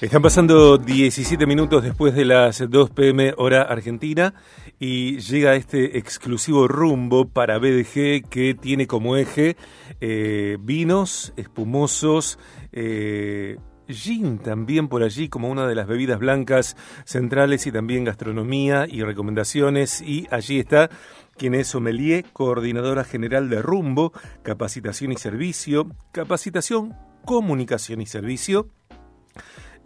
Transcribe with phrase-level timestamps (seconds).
[0.00, 4.32] Están pasando 17 minutos después de las 2 pm hora argentina
[4.78, 9.56] y llega este exclusivo rumbo para BDG que tiene como eje
[10.00, 12.38] eh, vinos espumosos,
[12.70, 13.56] eh,
[13.88, 19.02] gin también por allí como una de las bebidas blancas centrales y también gastronomía y
[19.02, 20.00] recomendaciones.
[20.00, 20.90] Y allí está
[21.36, 24.12] quien es sommelier, coordinadora general de Rumbo,
[24.44, 26.94] capacitación y servicio, capacitación,
[27.24, 28.68] comunicación y servicio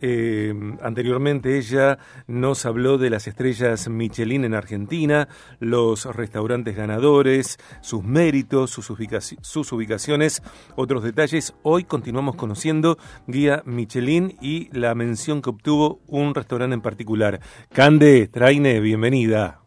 [0.03, 0.53] eh,
[0.83, 5.29] anteriormente ella nos habló de las estrellas Michelin en Argentina,
[5.61, 8.93] los restaurantes ganadores, sus méritos, sus,
[9.41, 10.43] sus ubicaciones,
[10.75, 11.55] otros detalles.
[11.63, 12.99] Hoy continuamos conociendo
[13.29, 17.39] Guía Michelin y la mención que obtuvo un restaurante en particular.
[17.73, 19.61] Cande, Traine, bienvenida.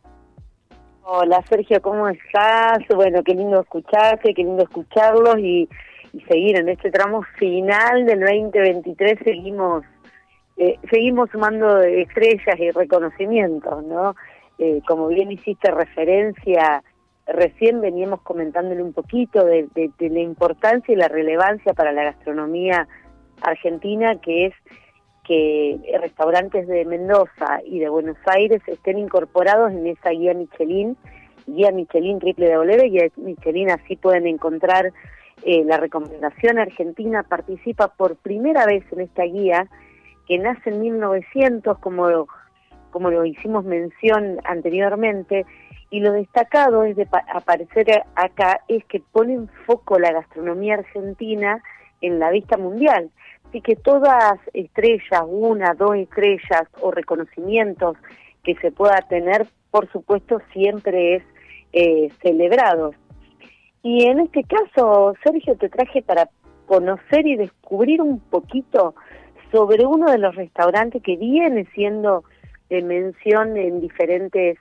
[1.03, 2.79] Hola Sergio, ¿cómo estás?
[2.93, 5.69] Bueno, qué lindo escucharte, qué lindo escucharlos y,
[6.11, 9.19] y seguir en este tramo final del 2023.
[9.23, 9.85] Seguimos
[10.57, 14.15] eh, seguimos sumando estrellas y reconocimientos, ¿no?
[14.57, 16.81] Eh, como bien hiciste referencia,
[17.27, 19.67] recién veníamos comentándole un poquito de,
[19.99, 22.87] la importancia y la relevancia para la gastronomía
[23.41, 24.53] argentina, que es
[25.25, 30.95] que restaurantes de Mendoza y de Buenos Aires estén incorporados en esa guía Michelin,
[31.47, 34.93] guía Michelin www, guía Michelin, así pueden encontrar
[35.43, 39.67] eh, la recomendación argentina, participa por primera vez en esta guía
[40.27, 42.27] que nace en 1900, como,
[42.91, 45.45] como lo hicimos mención anteriormente,
[45.89, 51.61] y lo destacado es de aparecer acá es que pone en foco la gastronomía argentina
[52.01, 53.11] en la vista mundial.
[53.47, 57.97] Así que todas estrellas, una, dos estrellas o reconocimientos
[58.43, 61.23] que se pueda tener, por supuesto, siempre es
[61.71, 62.93] eh, celebrado.
[63.81, 66.29] Y en este caso, Sergio, te traje para
[66.65, 68.95] conocer y descubrir un poquito
[69.51, 72.23] sobre uno de los restaurantes que viene siendo
[72.69, 74.57] de mención en diferentes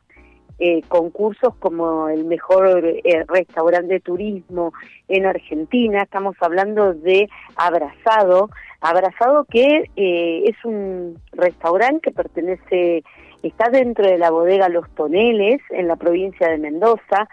[0.61, 4.73] eh, concursos como el mejor eh, restaurante de turismo
[5.09, 6.03] en Argentina.
[6.03, 8.51] Estamos hablando de Abrazado.
[8.81, 13.03] Abrazado que eh, es un restaurante que pertenece,
[13.43, 17.29] está dentro de la bodega Los Toneles en la provincia de Mendoza.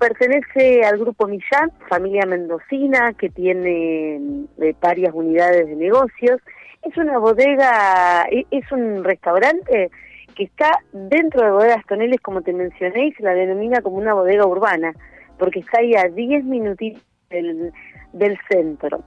[0.00, 4.18] Pertenece al grupo Millán, familia mendocina, que tiene
[4.58, 6.40] eh, varias unidades de negocios.
[6.82, 9.90] Es una bodega, e, es un restaurante
[10.34, 14.14] que está dentro de bodegas toneles, como te mencioné, y se la denomina como una
[14.14, 14.94] bodega urbana,
[15.38, 19.04] porque está ahí a 10 minutitos del, centro.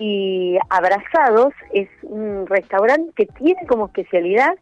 [0.00, 4.56] Y Abrazados es un restaurante que tiene como especialidad,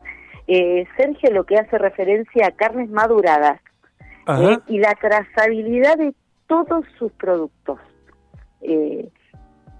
[0.49, 3.59] eh, Sergio, lo que hace referencia a carnes maduradas
[4.29, 4.59] ¿eh?
[4.69, 6.15] y la trazabilidad de
[6.47, 7.79] todos sus productos.
[8.61, 9.09] Eh,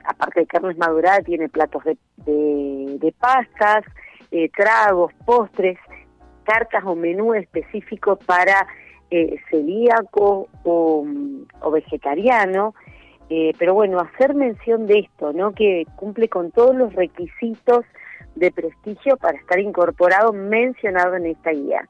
[0.05, 3.85] aparte de carnes maduradas, tiene platos de, de, pastas,
[4.31, 5.79] eh, tragos, postres,
[6.45, 8.67] cartas o menú específico para
[9.51, 11.07] celíaco o,
[11.61, 12.75] o vegetariano.
[13.59, 15.53] pero bueno, hacer mención de esto, ¿no?
[15.53, 17.85] Que cumple con todos los requisitos
[18.35, 21.89] de prestigio para estar incorporado, mencionado en esta guía.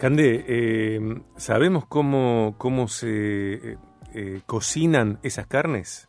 [0.00, 0.98] Cande, eh,
[1.36, 3.76] ¿sabemos cómo, cómo se eh,
[4.14, 6.08] eh, cocinan esas carnes?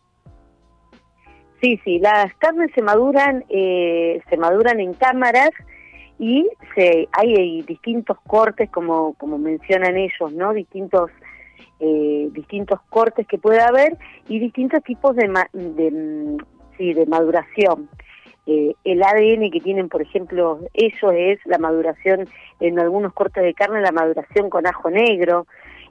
[1.61, 5.49] Sí, sí, las carnes se maduran, se maduran en cámaras
[6.17, 10.53] y se, hay, distintos cortes, como, como mencionan ellos, ¿no?
[10.53, 11.11] Distintos,
[12.31, 13.97] distintos cortes que puede haber
[14.29, 16.37] y distintos tipos de, de,
[16.77, 17.89] sí, de maduración.
[18.47, 22.27] Eh, el ADN que tienen, por ejemplo, ellos es la maduración
[22.59, 25.45] en algunos cortes de carne, la maduración con ajo negro.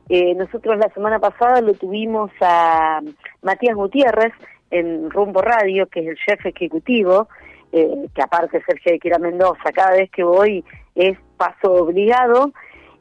[0.08, 3.00] Eh, nosotros la semana pasada lo tuvimos a
[3.42, 4.32] Matías Gutiérrez
[4.70, 7.28] en Rumbo Radio, que es el chef ejecutivo,
[7.72, 10.64] eh, que aparte Sergio de Quira Mendoza, cada vez que voy
[10.96, 12.52] es paso obligado,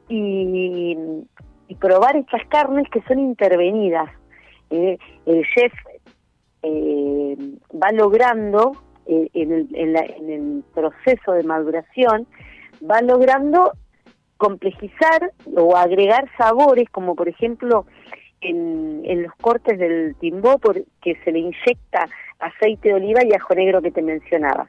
[0.08, 0.96] y,
[1.68, 4.10] y probar estas carnes que son intervenidas.
[4.70, 4.98] el
[5.54, 5.72] chef
[6.62, 8.72] va logrando
[9.06, 12.26] eh, en, el, en, el proceso de maduración,
[12.88, 13.72] va logrando
[14.36, 17.86] complejizar o agregar sabores, como por ejemplo
[18.40, 22.06] en, en los cortes del timbó, porque se le inyecta
[22.40, 24.68] aceite de oliva y ajo negro que te mencionaba.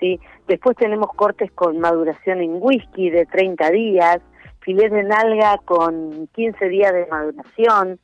[0.00, 0.18] ¿sí?
[0.48, 4.18] Después tenemos cortes con maduración en whisky de 30 días,
[4.60, 7.98] filet de nalga con 15 días de maduración.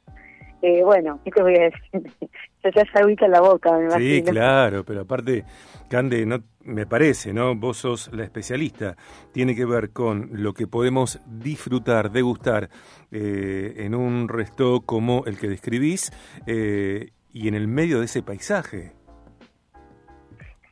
[0.63, 1.81] Eh, bueno, ¿qué te voy a decir?
[2.63, 5.45] se te hace agüita en la boca, me Sí, claro, pero aparte,
[5.89, 7.55] Cande, no, me parece, ¿no?
[7.55, 8.97] Vos sos la especialista.
[9.33, 12.69] Tiene que ver con lo que podemos disfrutar, degustar
[13.11, 16.13] eh, en un resto como el que describís
[16.47, 18.93] eh, y en el medio de ese paisaje.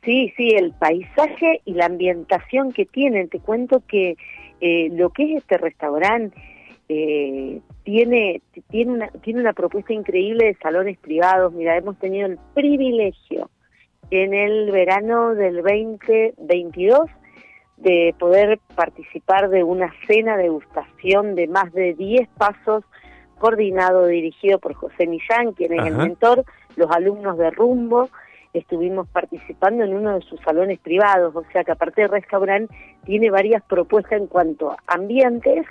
[0.03, 3.27] Sí, sí, el paisaje y la ambientación que tienen.
[3.27, 4.15] Te cuento que
[4.61, 6.37] eh, lo que es este restaurante
[6.89, 11.53] eh, tiene tiene una tiene una propuesta increíble de salones privados.
[11.53, 13.49] Mira, hemos tenido el privilegio
[14.09, 17.09] en el verano del 2022
[17.77, 22.83] de poder participar de una cena degustación de más de 10 pasos
[23.37, 26.43] coordinado, dirigido por José Millán, quien es el mentor,
[26.75, 28.09] los alumnos de Rumbo,
[28.51, 32.73] estuvimos participando en uno de sus salones privados, o sea que aparte del restaurante
[33.05, 35.65] tiene varias propuestas en cuanto a ambientes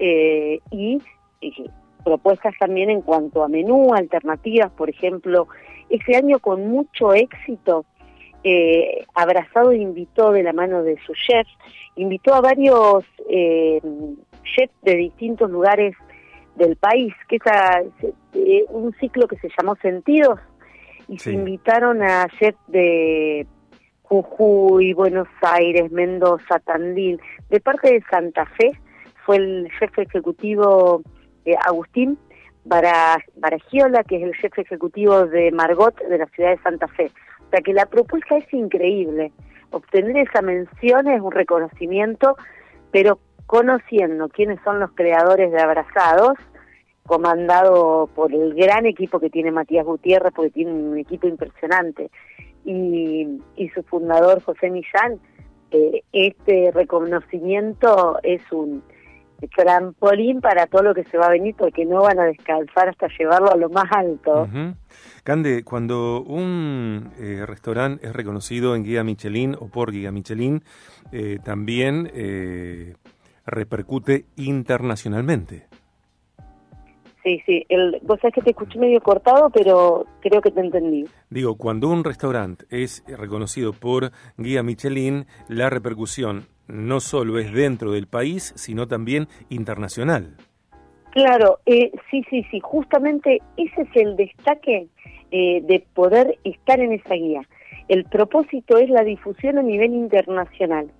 [0.00, 0.98] eh, y,
[2.02, 5.48] propuestas también en cuanto a menú, alternativas, por ejemplo,
[5.90, 7.84] ese año con mucho éxito,
[8.42, 11.46] eh, Abrazado invitó de la mano de su chef,
[11.96, 13.80] invitó a varios eh,
[14.56, 15.94] chefs de distintos lugares
[16.56, 20.40] del país, que es eh, un ciclo que se llamó Sentidos,
[21.06, 23.46] y se invitaron a chefs de
[24.04, 27.20] Jujuy, Buenos Aires, Mendoza, Tandil.
[27.50, 28.72] De parte de Santa Fe
[29.24, 31.02] fue el jefe ejecutivo
[31.44, 32.18] eh, Agustín
[32.64, 37.10] Baragiola, que es el jefe ejecutivo de Margot de la ciudad de Santa Fe.
[37.46, 39.32] O sea que la propuesta es increíble.
[39.70, 42.36] Obtener esa mención es un reconocimiento,
[42.90, 46.34] pero conociendo quiénes son los creadores de Abrazados,
[47.06, 52.10] comandado por el gran equipo que tiene Matías Gutiérrez, porque tiene un equipo impresionante,
[52.64, 53.40] y,
[53.74, 55.18] su fundador José Millán,
[55.70, 58.82] eh, este reconocimiento es un
[59.48, 63.08] trampolín para todo lo que se va a venir, porque no van a descansar hasta
[63.18, 64.48] llevarlo a lo más alto.
[65.24, 70.62] Cande, cuando un eh, restaurante es reconocido en Guía Michelin o por Guía Michelin,
[71.12, 72.10] eh, también
[73.46, 75.70] repercute internacionalmente.
[77.22, 81.04] Sí, sí, el, vos sabés que te escuché medio cortado, pero creo que te entendí.
[81.28, 87.92] Digo, cuando un restaurante es reconocido por Guía Michelin, la repercusión no solo es dentro
[87.92, 90.36] del país, sino también internacional.
[91.10, 94.86] Claro, eh, sí, sí, sí, justamente ese es el destaque
[95.32, 97.42] eh, de poder estar en esa guía.
[97.88, 100.92] El propósito es la difusión a nivel internacional.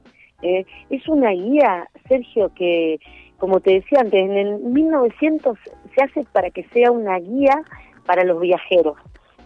[0.43, 2.99] Eh, es una guía, Sergio, que
[3.38, 5.58] como te decía antes, en el 1900
[5.94, 7.62] se hace para que sea una guía
[8.06, 8.96] para los viajeros.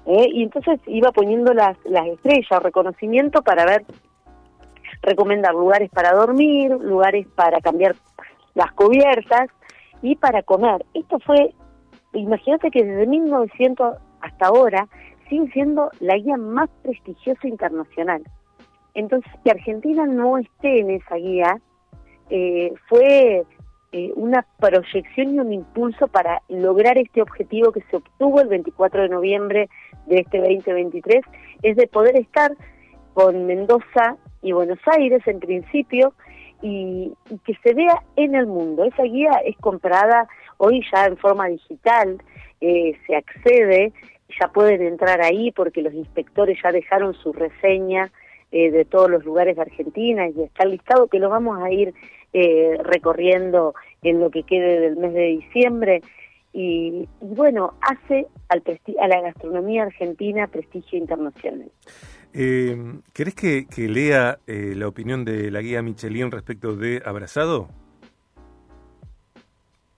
[0.06, 0.26] ¿eh?
[0.32, 3.84] Y entonces iba poniendo las, las estrellas, reconocimiento para ver,
[5.02, 7.94] recomendar lugares para dormir, lugares para cambiar
[8.54, 9.48] las cubiertas
[10.02, 10.84] y para comer.
[10.94, 11.54] Esto fue,
[12.12, 14.88] imagínate que desde 1900 hasta ahora
[15.28, 18.22] sigue siendo la guía más prestigiosa internacional.
[18.94, 21.60] Entonces, que Argentina no esté en esa guía
[22.30, 23.44] eh, fue
[23.92, 29.02] eh, una proyección y un impulso para lograr este objetivo que se obtuvo el 24
[29.02, 29.68] de noviembre
[30.06, 31.20] de este 2023,
[31.62, 32.52] es de poder estar
[33.12, 36.12] con Mendoza y Buenos Aires en principio
[36.62, 37.12] y,
[37.44, 38.84] que se vea en el mundo.
[38.84, 42.18] Esa guía es comprada hoy ya en forma digital,
[42.60, 43.92] eh, se accede,
[44.38, 48.12] ya pueden entrar ahí porque los inspectores ya dejaron su reseña
[48.52, 51.94] eh, de todos los lugares de Argentina y está listado que lo vamos a ir
[52.34, 56.02] eh, recorriendo en lo que quede del mes de diciembre.
[56.52, 58.62] Y, bueno, hace al
[59.00, 61.70] a la gastronomía argentina prestigio internacional.
[62.36, 62.76] Eh,
[63.12, 67.68] ¿Querés que, lea eh, la opinión de la guía Michelin respecto de Abrazado?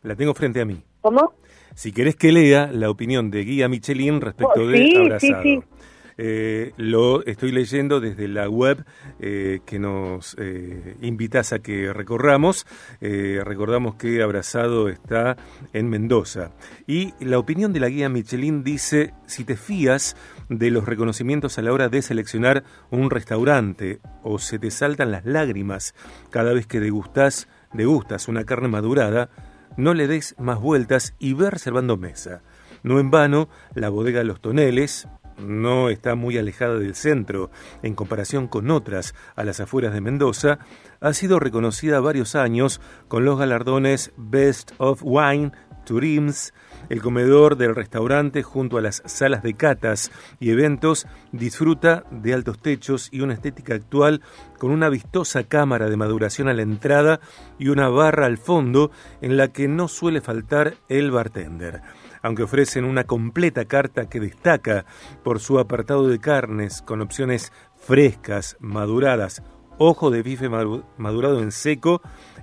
[0.02, 0.82] La tengo frente a mí.
[1.00, 1.32] ¿Cómo?
[1.74, 5.42] Si querés que lea la opinión de guía Michelin respecto oh, de Abrazado.
[5.42, 5.76] Sí, sí.
[6.18, 8.84] Eh, lo estoy leyendo desde la web
[9.20, 12.66] eh, que nos eh, invitas a que recorramos.
[13.00, 15.36] recordamos que Abrazado está
[15.72, 16.52] en Mendoza.
[16.86, 20.16] Y la opinión de la guía Michelin dice, si te fías
[20.48, 25.24] de los reconocimientos a la hora de seleccionar un restaurante o se te saltan las
[25.24, 25.94] lágrimas
[26.30, 29.30] cada vez que degustas, degustas una carne madurada,
[29.76, 32.42] no le des más vueltas y ve reservando mesa.
[32.82, 37.50] No en vano, la bodega de los toneles, no está muy alejada del centro
[37.82, 40.58] en comparación con otras a las afueras de Mendoza,
[41.00, 45.52] ha sido reconocida varios años con los galardones Best of Wine,
[45.86, 46.52] Turims,
[46.88, 52.58] el comedor del restaurante junto a las salas de catas y eventos disfruta de altos
[52.60, 54.20] techos y una estética actual
[54.58, 57.20] con una vistosa cámara de maduración a la entrada
[57.58, 58.90] y una barra al fondo
[59.20, 61.82] en la que no suele faltar el bartender
[62.26, 64.84] aunque ofrecen una completa carta que destaca
[65.22, 69.44] por su apartado de carnes con opciones frescas, maduradas.
[69.78, 72.02] Ojo de bife madurado en seco,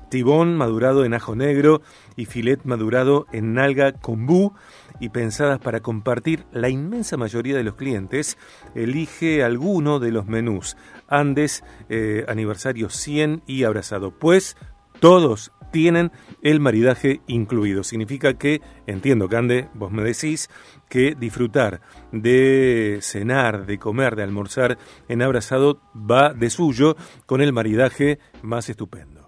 [0.10, 1.82] tibón madurado en ajo negro
[2.16, 4.54] y filet madurado en nalga kombu
[5.02, 8.38] y pensadas para compartir, la inmensa mayoría de los clientes
[8.76, 10.78] elige alguno de los menús.
[11.10, 14.56] Andes, eh, aniversario 100 y abrazado, pues
[15.04, 17.84] todos tienen el maridaje incluido.
[17.84, 20.50] Significa que, entiendo, Cande, vos me decís,
[20.90, 21.82] que disfrutar
[22.14, 24.78] de cenar, de comer, de almorzar
[25.10, 26.96] en abrazado va de suyo
[27.26, 29.28] con el maridaje más estupendo.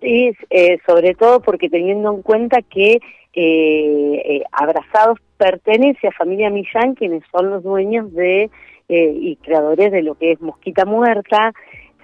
[0.00, 3.00] Sí, eh, sobre todo porque teniendo en cuenta que eh,
[3.34, 8.50] eh, Abrazados pertenece a Familia Millán, quienes son los dueños de
[8.88, 11.54] y creadores de lo que es Mosquita Muerta,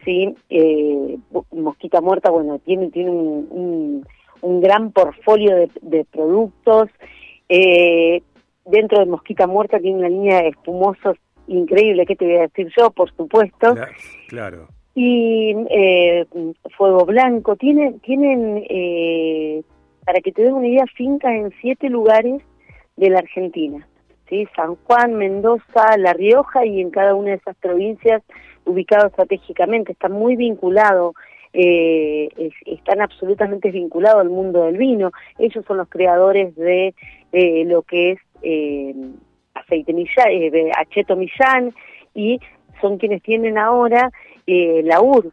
[0.04, 0.34] sí,
[1.52, 4.04] Mosquita Muerta, bueno, tiene tiene un,
[4.40, 6.88] un, gran portfolio de, de productos.
[7.48, 12.68] dentro de Mosquita Muerta tiene una línea de espumosos increíble, ¿qué te voy a decir
[12.76, 12.90] yo?
[12.90, 13.74] Por supuesto.
[14.28, 14.68] claro
[15.00, 16.26] y eh,
[16.76, 19.62] Fuego Blanco, tienen, tienen eh,
[20.04, 22.42] para que te den una idea, fincas en siete lugares
[22.96, 23.86] de la Argentina,
[24.28, 24.48] ¿sí?
[24.56, 28.24] San Juan, Mendoza, La Rioja y en cada una de esas provincias
[28.68, 31.14] ubicado estratégicamente, está muy vinculado,
[31.52, 32.28] eh,
[32.66, 36.94] están absolutamente vinculados al mundo del vino, ellos son los creadores de
[37.32, 38.94] eh, lo que es eh,
[39.54, 41.74] aceite Millán, eh, acheto Millán
[42.14, 42.40] y
[42.80, 44.10] son quienes tienen ahora
[44.46, 45.30] la UR,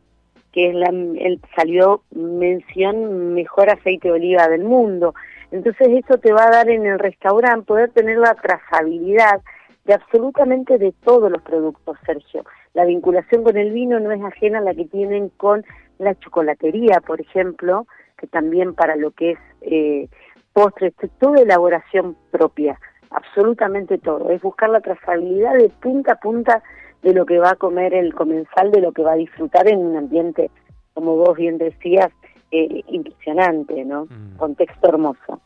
[0.51, 5.13] que es la, el, salió mención mejor aceite de oliva del mundo.
[5.51, 9.41] Entonces eso te va a dar en el restaurante poder tener la trazabilidad
[9.85, 12.43] de absolutamente de todos los productos, Sergio.
[12.75, 15.63] La vinculación con el vino no es ajena a la que tienen con
[15.97, 20.09] la chocolatería, por ejemplo, que también para lo que es eh,
[20.51, 22.77] postres, toda elaboración propia,
[23.11, 24.29] absolutamente todo.
[24.29, 26.63] Es buscar la trazabilidad de punta a punta
[27.01, 29.79] de lo que va a comer el comensal, de lo que va a disfrutar en
[29.79, 30.51] un ambiente,
[30.93, 32.11] como vos bien decías,
[32.51, 34.05] eh, impresionante, ¿no?
[34.05, 34.35] Mm.
[34.37, 35.39] Contexto hermoso.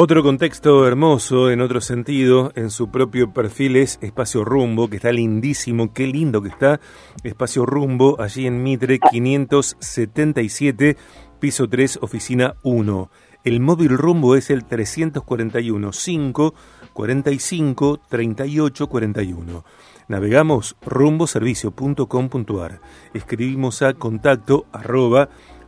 [0.00, 5.10] Otro contexto hermoso, en otro sentido, en su propio perfil es Espacio Rumbo, que está
[5.10, 6.78] lindísimo, qué lindo que está.
[7.24, 10.96] Espacio Rumbo, allí en Mitre 577,
[11.40, 13.10] piso 3, oficina 1.
[13.42, 16.54] El móvil Rumbo es el 341 5
[16.92, 19.64] 45 38 41.
[20.06, 22.80] Navegamos rumboservicio.com.ar.
[23.14, 24.66] Escribimos a contacto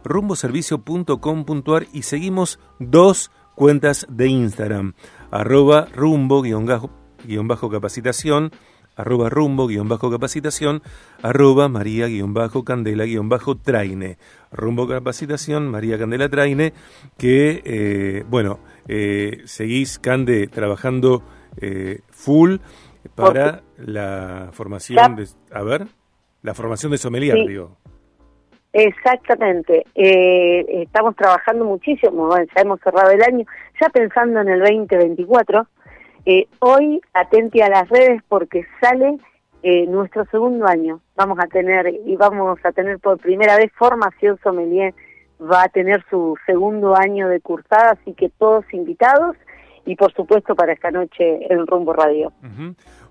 [0.05, 4.95] rumboservicio.com.ar y seguimos dos cuentas de Instagram,
[5.31, 8.51] arroba rumbo-capacitación,
[8.97, 10.83] arroba rumbo-capacitación,
[11.21, 14.17] arroba maría-candela-traine.
[14.51, 16.73] Rumbo capacitación, María Candela Traine,
[17.19, 21.23] que, eh, bueno, eh, seguís, Cande, trabajando
[21.61, 22.57] eh, full
[23.15, 25.87] para la formación de, a ver,
[26.41, 27.77] la formación de sommelier, digo.
[28.73, 29.85] Exactamente.
[29.95, 33.45] Eh, estamos trabajando muchísimo, bueno, ya hemos cerrado el año,
[33.81, 35.67] ya pensando en el 2024.
[36.27, 39.19] Eh, hoy, atente a las redes porque sale
[39.63, 41.01] eh, nuestro segundo año.
[41.17, 44.95] Vamos a tener, y vamos a tener por primera vez formación sommelier,
[45.41, 49.37] va a tener su segundo año de cursada, así que todos invitados
[49.87, 52.33] y por supuesto para esta noche en Rumbo Radio.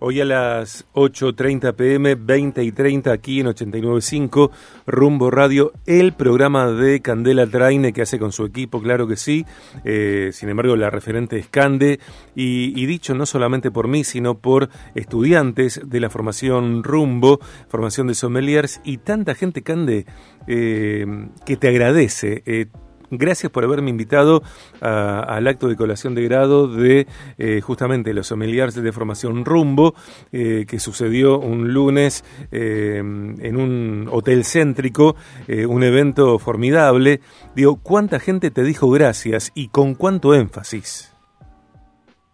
[0.01, 4.49] Hoy a las 8.30 pm, 20 y 30 aquí en 89.5,
[4.87, 9.45] Rumbo Radio, el programa de Candela Traine que hace con su equipo, claro que sí.
[9.83, 11.99] Eh, sin embargo, la referente es Cande.
[12.33, 18.13] Y, dicho no solamente por mí, sino por estudiantes de la formación Rumbo, formación de
[18.13, 20.05] sommeliers y tanta gente, Cande,
[20.47, 21.05] eh,
[21.45, 22.41] que te agradece.
[22.45, 22.67] Eh,
[23.11, 24.43] Gracias por haberme invitado
[24.81, 29.93] al acto de colación de grado de eh, justamente los sommeliers de formación Rumbo,
[30.31, 35.15] eh, que sucedió un lunes eh, en un hotel céntrico,
[35.47, 37.19] un evento formidable.
[37.55, 41.15] Digo, ¿cuánta gente te dijo gracias y con cuánto énfasis?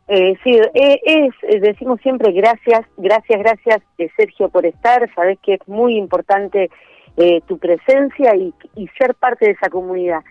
[0.08, 3.82] sí, es, decimos siempre gracias, gracias, gracias
[4.16, 6.70] Sergio por estar, sabes que es muy importante
[7.48, 10.22] tu presencia y ser parte de esa comunidad.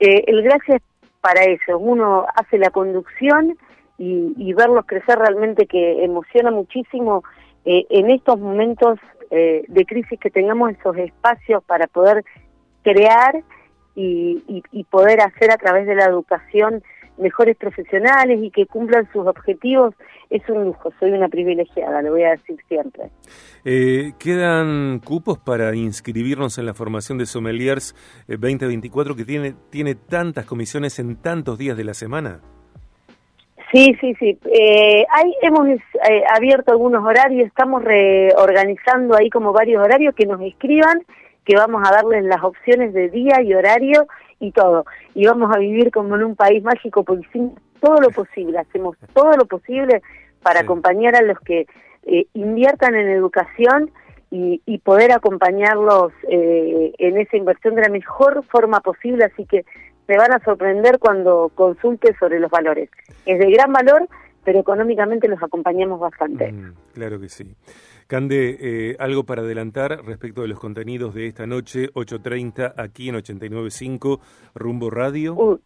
[0.00, 0.82] Eh, el gracias
[1.20, 3.56] para eso, uno hace la conducción
[3.96, 7.22] y, verlos crecer realmente que emociona muchísimo
[7.64, 8.98] eh, en estos momentos
[9.30, 12.24] eh, de crisis que tengamos esos espacios para poder
[12.82, 13.42] crear
[13.96, 16.82] y poder hacer a través de la educación
[17.18, 19.94] mejores profesionales y que cumplan sus objetivos,
[20.30, 23.10] es un lujo, soy una privilegiada, lo voy a decir siempre.
[23.64, 27.94] Eh, ¿Quedan cupos para inscribirnos en la formación de sommeliers
[28.28, 32.40] 2024 eh, que tiene, tiene tantas comisiones en tantos días de la semana?
[33.74, 34.38] Sí, sí, sí.
[34.44, 35.80] Eh, ahí hemos eh,
[36.32, 41.04] abierto algunos horarios, estamos reorganizando ahí como varios horarios que nos escriban,
[41.44, 44.06] que vamos a darles las opciones de día y horario
[44.40, 44.84] y todo.
[45.14, 48.96] Y vamos a vivir como en un país mágico porque hicimos todo lo posible, hacemos
[49.12, 50.02] todo lo posible
[50.42, 51.66] para acompañar a los que
[52.04, 53.90] eh, inviertan en educación
[54.30, 59.24] y, y poder acompañarlos eh, en esa inversión de la mejor forma posible.
[59.24, 59.64] Así que
[60.06, 62.90] se van a sorprender cuando consulte sobre los valores.
[63.26, 64.08] Es de gran valor,
[64.44, 66.52] pero económicamente los acompañamos bastante.
[66.52, 67.54] Mm, claro que sí.
[68.06, 73.16] Cande, eh, algo para adelantar respecto de los contenidos de esta noche, 8.30, aquí en
[73.16, 74.20] 89.5,
[74.54, 75.34] Rumbo Radio.
[75.34, 75.58] Uh,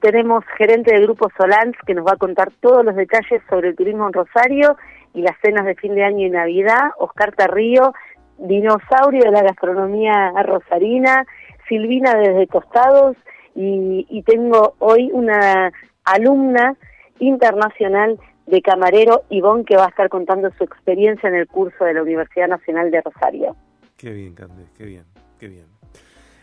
[0.00, 3.76] tenemos gerente del Grupo Solans que nos va a contar todos los detalles sobre el
[3.76, 4.76] turismo en Rosario
[5.14, 7.92] y las cenas de fin de año y Navidad, Oscar Tarrío,
[8.38, 11.24] dinosaurio de la gastronomía rosarina,
[11.68, 13.16] Silvina desde Costados.
[13.54, 15.72] Y, tengo hoy una
[16.04, 16.76] alumna
[17.18, 18.18] internacional
[18.48, 22.02] de camarero, Ivonne, que va a estar contando su experiencia en el curso de la
[22.02, 23.56] Universidad Nacional de Rosario.
[23.96, 25.04] Qué bien, Cande, qué bien,
[25.38, 25.66] qué bien.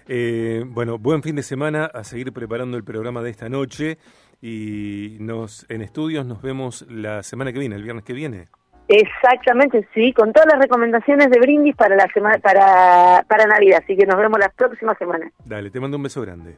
[0.08, 3.98] Eh, bueno, buen fin de semana a seguir preparando el programa de esta noche
[4.40, 8.50] y nos en estudios nos vemos la semana que viene, el viernes que viene.
[8.88, 13.98] Exactamente, sí, con todas las recomendaciones de brindis para la semana para para Navidad, así
[13.98, 15.32] que nos vemos la próxima semana.
[15.44, 16.56] Dale, te mando un beso grande.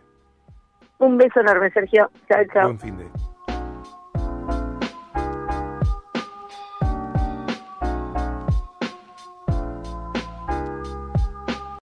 [1.00, 2.10] Un beso enorme, Sergio.
[2.28, 2.64] Chao, chao.
[2.66, 3.37] Buen fin de.